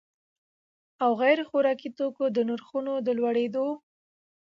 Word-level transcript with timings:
او 1.03 1.09
غیر 1.21 1.39
خوراکي 1.49 1.89
توکو 1.97 2.25
د 2.31 2.37
نرخونو 2.49 2.93
د 3.05 3.07
لوړېدو 3.17 3.67